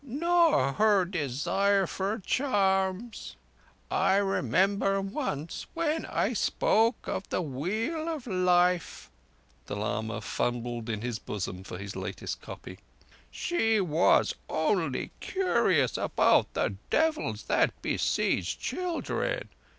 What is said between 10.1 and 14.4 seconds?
fumbled in his bosom for his latest copy—"she was